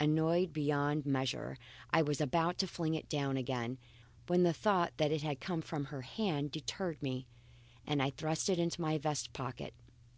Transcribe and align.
Annoyed 0.00 0.54
beyond 0.54 1.04
measure, 1.04 1.58
I 1.90 2.00
was 2.00 2.18
about 2.18 2.56
to 2.56 2.66
fling 2.66 2.94
it 2.94 3.06
down 3.10 3.36
again, 3.36 3.76
when 4.28 4.42
the 4.42 4.54
thought 4.54 4.96
that 4.96 5.12
it 5.12 5.20
had 5.20 5.40
come 5.40 5.60
from 5.60 5.84
her 5.84 6.00
hand 6.00 6.52
deterred 6.52 7.02
me, 7.02 7.26
and 7.86 8.02
I 8.02 8.08
thrust 8.08 8.48
it 8.48 8.58
into 8.58 8.80
my 8.80 8.96
vest 8.96 9.34
pocket. 9.34 9.74